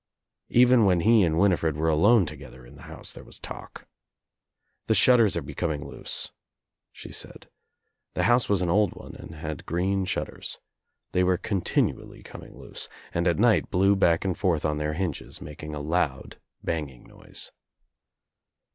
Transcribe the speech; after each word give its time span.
Even 0.49 0.83
when 0.85 1.01
he 1.01 1.21
and 1.21 1.37
Winifred 1.37 1.77
were 1.77 1.87
alone 1.87 2.25
together 2.25 2.65
in 2.65 2.73
the 2.75 2.81
house 2.89 3.13
there 3.13 3.23
was 3.23 3.37
talk. 3.39 3.87
"The 4.87 4.95
shutters 4.95 5.37
are 5.37 5.43
becoming 5.43 5.85
loose," 5.87 6.31
she 6.91 7.11
said. 7.11 7.47
The 8.15 8.23
house 8.23 8.49
was 8.49 8.63
an 8.63 8.69
old 8.71 8.95
one 8.95 9.13
and 9.13 9.35
had 9.35 9.67
green 9.67 10.05
shutters. 10.05 10.57
They 11.11 11.23
were 11.23 11.37
continually 11.37 12.23
coming 12.23 12.57
loose 12.57 12.89
and 13.13 13.27
at 13.27 13.37
night 13.37 13.69
blew 13.69 13.95
back 13.95 14.25
and 14.25 14.35
forth 14.35 14.65
on 14.65 14.79
their 14.79 14.93
hinges 14.93 15.39
making 15.39 15.75
a 15.75 15.79
loud 15.79 16.37
banging 16.63 17.03
noise. 17.03 17.51